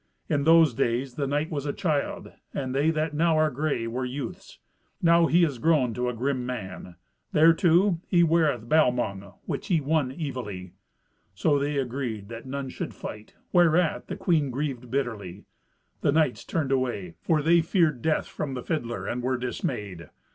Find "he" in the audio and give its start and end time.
5.27-5.43, 8.07-8.23, 9.67-9.79